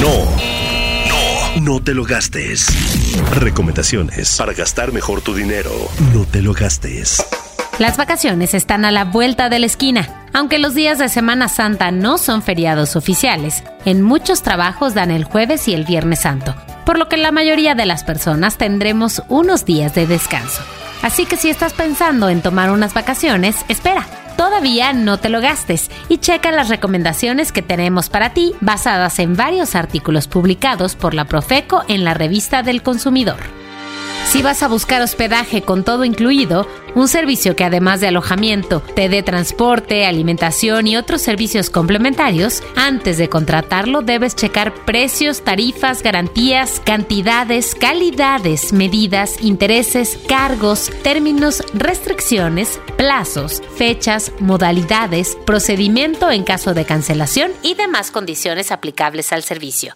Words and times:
No, 0.00 0.12
no, 1.08 1.60
no 1.60 1.80
te 1.80 1.94
lo 1.94 2.04
gastes. 2.04 2.66
Recomendaciones 3.34 4.36
para 4.36 4.52
gastar 4.52 4.92
mejor 4.92 5.20
tu 5.20 5.34
dinero. 5.34 5.70
No 6.14 6.24
te 6.24 6.42
lo 6.42 6.52
gastes. 6.52 7.24
Las 7.78 7.96
vacaciones 7.96 8.54
están 8.54 8.84
a 8.84 8.90
la 8.90 9.04
vuelta 9.04 9.48
de 9.48 9.58
la 9.58 9.66
esquina. 9.66 10.26
Aunque 10.32 10.58
los 10.58 10.74
días 10.74 10.98
de 10.98 11.08
Semana 11.08 11.48
Santa 11.48 11.90
no 11.90 12.18
son 12.18 12.42
feriados 12.42 12.96
oficiales, 12.96 13.64
en 13.84 14.02
muchos 14.02 14.42
trabajos 14.42 14.94
dan 14.94 15.10
el 15.10 15.24
jueves 15.24 15.68
y 15.68 15.74
el 15.74 15.84
viernes 15.84 16.20
santo, 16.20 16.54
por 16.84 16.98
lo 16.98 17.08
que 17.08 17.16
la 17.16 17.32
mayoría 17.32 17.74
de 17.74 17.86
las 17.86 18.04
personas 18.04 18.56
tendremos 18.58 19.22
unos 19.28 19.64
días 19.64 19.94
de 19.94 20.06
descanso. 20.06 20.62
Así 21.02 21.24
que 21.26 21.36
si 21.36 21.50
estás 21.50 21.72
pensando 21.72 22.28
en 22.28 22.42
tomar 22.42 22.70
unas 22.70 22.94
vacaciones, 22.94 23.56
espera. 23.68 24.06
Todavía 24.48 24.94
no 24.94 25.18
te 25.18 25.28
lo 25.28 25.42
gastes 25.42 25.90
y 26.08 26.16
checa 26.16 26.50
las 26.50 26.70
recomendaciones 26.70 27.52
que 27.52 27.60
tenemos 27.60 28.08
para 28.08 28.32
ti 28.32 28.54
basadas 28.62 29.18
en 29.18 29.36
varios 29.36 29.74
artículos 29.74 30.26
publicados 30.26 30.96
por 30.96 31.12
la 31.12 31.26
Profeco 31.26 31.82
en 31.86 32.02
la 32.02 32.14
revista 32.14 32.62
del 32.62 32.82
consumidor. 32.82 33.57
Si 34.28 34.42
vas 34.42 34.62
a 34.62 34.68
buscar 34.68 35.00
hospedaje 35.00 35.62
con 35.62 35.84
todo 35.84 36.04
incluido, 36.04 36.68
un 36.94 37.08
servicio 37.08 37.56
que 37.56 37.64
además 37.64 38.02
de 38.02 38.08
alojamiento 38.08 38.80
te 38.94 39.08
dé 39.08 39.22
transporte, 39.22 40.04
alimentación 40.04 40.86
y 40.86 40.98
otros 40.98 41.22
servicios 41.22 41.70
complementarios, 41.70 42.62
antes 42.76 43.16
de 43.16 43.30
contratarlo 43.30 44.02
debes 44.02 44.36
checar 44.36 44.74
precios, 44.84 45.44
tarifas, 45.44 46.02
garantías, 46.02 46.78
cantidades, 46.84 47.74
calidades, 47.74 48.74
medidas, 48.74 49.42
intereses, 49.42 50.18
cargos, 50.28 50.90
términos, 51.02 51.64
restricciones, 51.72 52.78
plazos, 52.98 53.62
fechas, 53.76 54.32
modalidades, 54.40 55.38
procedimiento 55.46 56.30
en 56.30 56.44
caso 56.44 56.74
de 56.74 56.84
cancelación 56.84 57.50
y 57.62 57.76
demás 57.76 58.10
condiciones 58.10 58.72
aplicables 58.72 59.32
al 59.32 59.42
servicio 59.42 59.94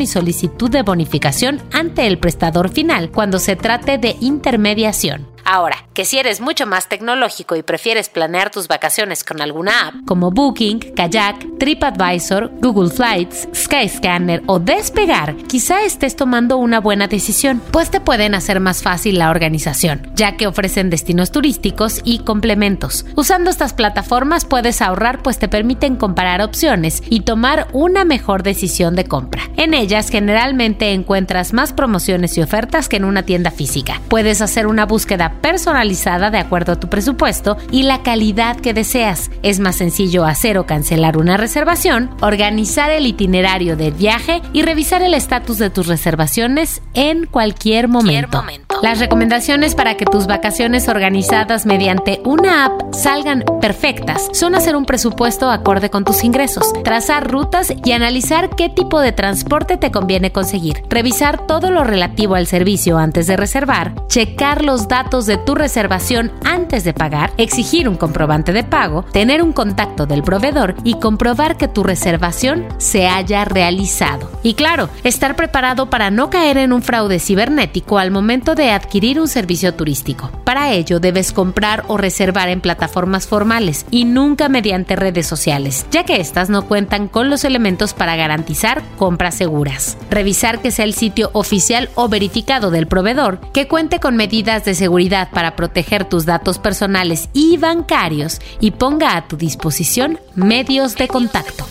y 0.00 0.06
solicitud 0.06 0.70
de 0.70 0.82
bonificación 0.82 1.62
ante 1.72 2.06
el 2.06 2.18
prestador 2.18 2.70
final 2.70 3.10
cuando 3.10 3.38
se 3.38 3.56
trate 3.56 3.98
de 3.98 4.16
intermediación. 4.20 5.29
Ahora, 5.52 5.78
que 5.94 6.04
si 6.04 6.16
eres 6.16 6.40
mucho 6.40 6.64
más 6.64 6.88
tecnológico 6.88 7.56
y 7.56 7.64
prefieres 7.64 8.08
planear 8.08 8.52
tus 8.52 8.68
vacaciones 8.68 9.24
con 9.24 9.40
alguna 9.40 9.88
app 9.88 9.94
como 10.06 10.30
Booking, 10.30 10.78
Kayak, 10.94 11.44
TripAdvisor, 11.58 12.52
Google 12.60 12.90
Flights, 12.90 13.48
Skyscanner 13.52 14.44
o 14.46 14.60
Despegar, 14.60 15.34
quizá 15.48 15.82
estés 15.82 16.14
tomando 16.14 16.56
una 16.56 16.78
buena 16.78 17.08
decisión, 17.08 17.60
pues 17.72 17.90
te 17.90 18.00
pueden 18.00 18.36
hacer 18.36 18.60
más 18.60 18.84
fácil 18.84 19.18
la 19.18 19.28
organización, 19.28 20.12
ya 20.14 20.36
que 20.36 20.46
ofrecen 20.46 20.88
destinos 20.88 21.32
turísticos 21.32 22.00
y 22.04 22.20
complementos. 22.20 23.04
Usando 23.16 23.50
estas 23.50 23.72
plataformas 23.72 24.44
puedes 24.44 24.80
ahorrar 24.80 25.20
pues 25.20 25.40
te 25.40 25.48
permiten 25.48 25.96
comparar 25.96 26.42
opciones 26.42 27.02
y 27.10 27.22
tomar 27.22 27.66
una 27.72 28.04
mejor 28.04 28.44
decisión 28.44 28.94
de 28.94 29.06
compra. 29.06 29.42
En 29.56 29.74
ellas 29.74 30.10
generalmente 30.10 30.92
encuentras 30.92 31.52
más 31.52 31.72
promociones 31.72 32.38
y 32.38 32.40
ofertas 32.40 32.88
que 32.88 32.98
en 32.98 33.04
una 33.04 33.24
tienda 33.24 33.50
física. 33.50 34.00
Puedes 34.08 34.42
hacer 34.42 34.68
una 34.68 34.86
búsqueda 34.86 35.39
personalizada 35.40 36.30
de 36.30 36.38
acuerdo 36.38 36.72
a 36.72 36.80
tu 36.80 36.88
presupuesto 36.88 37.56
y 37.70 37.82
la 37.82 38.02
calidad 38.02 38.56
que 38.56 38.74
deseas. 38.74 39.30
Es 39.42 39.60
más 39.60 39.76
sencillo 39.76 40.24
hacer 40.24 40.58
o 40.58 40.66
cancelar 40.66 41.16
una 41.16 41.36
reservación, 41.36 42.10
organizar 42.20 42.90
el 42.90 43.06
itinerario 43.06 43.76
del 43.76 43.92
viaje 43.92 44.42
y 44.52 44.62
revisar 44.62 45.02
el 45.02 45.14
estatus 45.14 45.58
de 45.58 45.70
tus 45.70 45.86
reservaciones 45.86 46.82
en 46.94 47.26
cualquier 47.26 47.88
momento. 47.88 48.42
Las 48.82 48.98
recomendaciones 48.98 49.74
para 49.74 49.98
que 49.98 50.06
tus 50.06 50.26
vacaciones 50.26 50.88
organizadas 50.88 51.66
mediante 51.66 52.22
una 52.24 52.64
app 52.64 52.94
salgan 52.94 53.44
perfectas 53.60 54.30
son 54.32 54.54
hacer 54.54 54.74
un 54.74 54.86
presupuesto 54.86 55.50
acorde 55.50 55.90
con 55.90 56.06
tus 56.06 56.24
ingresos, 56.24 56.72
trazar 56.82 57.30
rutas 57.30 57.74
y 57.84 57.92
analizar 57.92 58.48
qué 58.56 58.70
tipo 58.70 59.00
de 59.00 59.12
transporte 59.12 59.76
te 59.76 59.90
conviene 59.90 60.32
conseguir, 60.32 60.82
revisar 60.88 61.46
todo 61.46 61.70
lo 61.70 61.84
relativo 61.84 62.36
al 62.36 62.46
servicio 62.46 62.96
antes 62.96 63.26
de 63.26 63.36
reservar, 63.36 63.94
checar 64.06 64.64
los 64.64 64.88
datos 64.88 65.26
de 65.26 65.36
tu 65.36 65.54
reservación 65.54 66.32
antes 66.46 66.82
de 66.82 66.94
pagar, 66.94 67.32
exigir 67.36 67.86
un 67.86 67.96
comprobante 67.96 68.54
de 68.54 68.64
pago, 68.64 69.04
tener 69.12 69.42
un 69.42 69.52
contacto 69.52 70.06
del 70.06 70.22
proveedor 70.22 70.74
y 70.84 70.94
comprobar 70.94 71.58
que 71.58 71.68
tu 71.68 71.82
reservación 71.82 72.66
se 72.78 73.08
haya 73.08 73.44
realizado. 73.44 74.30
Y 74.42 74.54
claro, 74.54 74.88
estar 75.04 75.36
preparado 75.36 75.90
para 75.90 76.10
no 76.10 76.30
caer 76.30 76.56
en 76.56 76.72
un 76.72 76.80
fraude 76.80 77.18
cibernético 77.18 77.98
al 77.98 78.10
momento 78.10 78.54
de 78.54 78.69
adquirir 78.72 79.20
un 79.20 79.28
servicio 79.28 79.74
turístico. 79.74 80.30
Para 80.44 80.72
ello 80.72 81.00
debes 81.00 81.32
comprar 81.32 81.84
o 81.88 81.96
reservar 81.96 82.48
en 82.48 82.60
plataformas 82.60 83.26
formales 83.26 83.86
y 83.90 84.04
nunca 84.04 84.48
mediante 84.48 84.96
redes 84.96 85.26
sociales, 85.26 85.86
ya 85.90 86.04
que 86.04 86.20
estas 86.20 86.50
no 86.50 86.66
cuentan 86.66 87.08
con 87.08 87.30
los 87.30 87.44
elementos 87.44 87.94
para 87.94 88.16
garantizar 88.16 88.82
compras 88.96 89.34
seguras. 89.34 89.96
Revisar 90.10 90.60
que 90.60 90.70
sea 90.70 90.84
el 90.84 90.94
sitio 90.94 91.30
oficial 91.32 91.90
o 91.94 92.08
verificado 92.08 92.70
del 92.70 92.86
proveedor, 92.86 93.40
que 93.52 93.68
cuente 93.68 94.00
con 94.00 94.16
medidas 94.16 94.64
de 94.64 94.74
seguridad 94.74 95.30
para 95.30 95.56
proteger 95.56 96.04
tus 96.04 96.26
datos 96.26 96.58
personales 96.58 97.28
y 97.32 97.56
bancarios 97.56 98.40
y 98.60 98.72
ponga 98.72 99.16
a 99.16 99.26
tu 99.26 99.36
disposición 99.36 100.18
medios 100.34 100.96
de 100.96 101.08
contacto. 101.08 101.66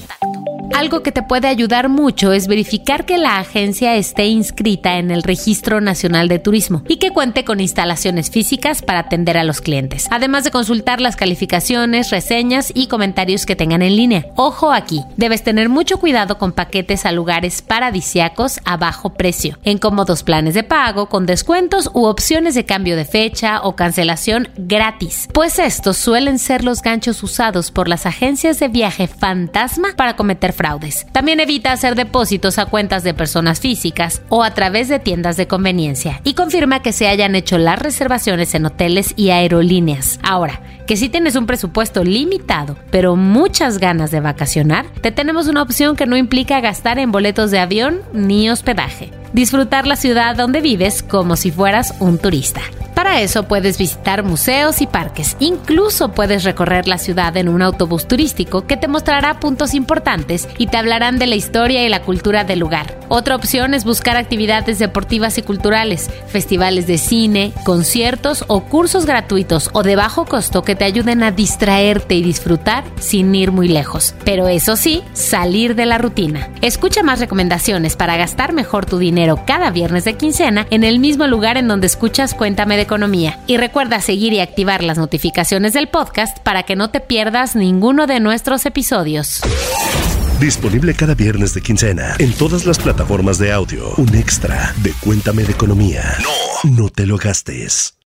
Algo 0.75 1.01
que 1.03 1.11
te 1.11 1.23
puede 1.23 1.47
ayudar 1.47 1.89
mucho 1.89 2.31
es 2.31 2.47
verificar 2.47 3.05
que 3.05 3.17
la 3.17 3.39
agencia 3.39 3.95
esté 3.95 4.27
inscrita 4.27 4.97
en 4.97 5.11
el 5.11 5.23
Registro 5.23 5.81
Nacional 5.81 6.27
de 6.27 6.39
Turismo 6.39 6.83
y 6.87 6.97
que 6.97 7.11
cuente 7.11 7.43
con 7.43 7.59
instalaciones 7.59 8.29
físicas 8.29 8.81
para 8.81 8.99
atender 8.99 9.37
a 9.37 9.43
los 9.43 9.61
clientes, 9.61 10.07
además 10.11 10.43
de 10.43 10.51
consultar 10.51 11.01
las 11.01 11.15
calificaciones, 11.15 12.11
reseñas 12.11 12.71
y 12.73 12.87
comentarios 12.87 13.45
que 13.45 13.55
tengan 13.55 13.81
en 13.81 13.95
línea. 13.95 14.27
Ojo 14.35 14.71
aquí, 14.71 15.03
debes 15.17 15.43
tener 15.43 15.69
mucho 15.69 15.97
cuidado 15.99 16.37
con 16.37 16.51
paquetes 16.51 17.05
a 17.05 17.11
lugares 17.11 17.61
paradisiacos 17.61 18.59
a 18.63 18.77
bajo 18.77 19.13
precio, 19.13 19.57
en 19.63 19.79
cómodos 19.79 20.23
planes 20.23 20.53
de 20.53 20.63
pago, 20.63 21.09
con 21.09 21.25
descuentos 21.25 21.89
u 21.93 22.05
opciones 22.05 22.55
de 22.55 22.65
cambio 22.65 22.95
de 22.95 23.05
fecha 23.05 23.61
o 23.63 23.75
cancelación 23.75 24.49
gratis, 24.55 25.27
pues 25.33 25.59
estos 25.59 25.97
suelen 25.97 26.39
ser 26.39 26.63
los 26.63 26.81
ganchos 26.81 27.21
usados 27.23 27.71
por 27.71 27.89
las 27.89 28.05
agencias 28.05 28.59
de 28.59 28.67
viaje 28.67 29.07
fantasma 29.07 29.89
para 29.97 30.15
cometer 30.15 30.53
fraudes. 30.59 31.07
También 31.13 31.39
evita 31.39 31.71
hacer 31.71 31.95
depósitos 31.95 32.59
a 32.59 32.65
cuentas 32.65 33.03
de 33.03 33.13
personas 33.13 33.61
físicas 33.61 34.21
o 34.27 34.43
a 34.43 34.53
través 34.53 34.89
de 34.89 34.99
tiendas 34.99 35.37
de 35.37 35.47
conveniencia 35.47 36.19
y 36.25 36.33
confirma 36.33 36.81
que 36.81 36.91
se 36.91 37.07
hayan 37.07 37.33
hecho 37.33 37.57
las 37.57 37.79
reservaciones 37.79 38.53
en 38.55 38.65
hoteles 38.65 39.13
y 39.15 39.29
aerolíneas. 39.29 40.19
Ahora, 40.21 40.59
que 40.85 40.97
si 40.97 41.07
tienes 41.07 41.37
un 41.37 41.45
presupuesto 41.45 42.03
limitado, 42.03 42.75
pero 42.91 43.15
muchas 43.15 43.77
ganas 43.77 44.11
de 44.11 44.19
vacacionar, 44.19 44.85
te 45.01 45.11
tenemos 45.11 45.47
una 45.47 45.61
opción 45.61 45.95
que 45.95 46.07
no 46.07 46.17
implica 46.17 46.59
gastar 46.59 46.99
en 46.99 47.13
boletos 47.13 47.51
de 47.51 47.59
avión 47.59 48.01
ni 48.11 48.49
hospedaje. 48.49 49.11
Disfrutar 49.31 49.87
la 49.87 49.95
ciudad 49.95 50.35
donde 50.35 50.59
vives 50.59 51.03
como 51.03 51.37
si 51.37 51.51
fueras 51.51 51.93
un 51.99 52.17
turista. 52.17 52.61
Para 53.09 53.21
eso 53.21 53.47
puedes 53.47 53.79
visitar 53.79 54.21
museos 54.21 54.81
y 54.81 54.85
parques. 54.85 55.35
Incluso 55.39 56.09
puedes 56.09 56.43
recorrer 56.43 56.87
la 56.87 56.99
ciudad 56.99 57.35
en 57.37 57.49
un 57.49 57.63
autobús 57.63 58.07
turístico 58.07 58.67
que 58.67 58.77
te 58.77 58.87
mostrará 58.87 59.39
puntos 59.39 59.73
importantes 59.73 60.47
y 60.59 60.67
te 60.67 60.77
hablarán 60.77 61.17
de 61.17 61.25
la 61.25 61.35
historia 61.35 61.83
y 61.83 61.89
la 61.89 62.03
cultura 62.03 62.43
del 62.43 62.59
lugar. 62.59 62.98
Otra 63.09 63.35
opción 63.35 63.73
es 63.73 63.85
buscar 63.85 64.17
actividades 64.17 64.77
deportivas 64.77 65.37
y 65.39 65.41
culturales, 65.41 66.09
festivales 66.27 66.85
de 66.85 66.99
cine, 66.99 67.51
conciertos 67.65 68.45
o 68.47 68.61
cursos 68.61 69.07
gratuitos 69.07 69.71
o 69.73 69.81
de 69.81 69.95
bajo 69.95 70.25
costo 70.25 70.63
que 70.63 70.75
te 70.75 70.85
ayuden 70.85 71.23
a 71.23 71.31
distraerte 71.31 72.13
y 72.13 72.21
disfrutar 72.21 72.83
sin 72.99 73.33
ir 73.33 73.51
muy 73.51 73.67
lejos. 73.67 74.13
Pero 74.25 74.47
eso 74.47 74.75
sí, 74.75 75.03
salir 75.13 75.73
de 75.75 75.87
la 75.87 75.97
rutina. 75.97 76.49
Escucha 76.61 77.01
más 77.01 77.19
recomendaciones 77.19 77.95
para 77.95 78.15
gastar 78.15 78.53
mejor 78.53 78.85
tu 78.85 78.99
dinero 78.99 79.39
cada 79.45 79.71
viernes 79.71 80.05
de 80.05 80.15
quincena 80.15 80.67
en 80.69 80.83
el 80.83 80.99
mismo 80.99 81.25
lugar 81.25 81.57
en 81.57 81.67
donde 81.67 81.87
escuchas 81.87 82.35
Cuéntame 82.35 82.75
de 82.75 82.83
Economía. 82.83 83.39
Y 83.47 83.57
recuerda 83.57 84.01
seguir 84.01 84.33
y 84.33 84.39
activar 84.39 84.83
las 84.83 84.99
notificaciones 84.99 85.73
del 85.73 85.87
podcast 85.87 86.37
para 86.39 86.61
que 86.61 86.75
no 86.75 86.91
te 86.91 86.99
pierdas 86.99 87.55
ninguno 87.55 88.05
de 88.05 88.19
nuestros 88.19 88.67
episodios. 88.67 89.41
Disponible 90.39 90.93
cada 90.93 91.15
viernes 91.15 91.53
de 91.53 91.61
quincena 91.61 92.15
en 92.17 92.31
todas 92.31 92.65
las 92.65 92.79
plataformas 92.79 93.37
de 93.39 93.51
audio. 93.51 93.93
Un 93.97 94.15
extra 94.15 94.73
de 94.81 94.93
Cuéntame 94.93 95.43
de 95.43 95.51
Economía. 95.51 96.17
No, 96.23 96.71
no 96.71 96.89
te 96.89 97.05
lo 97.05 97.17
gastes. 97.17 97.98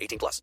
18 0.00 0.18
plus. 0.18 0.42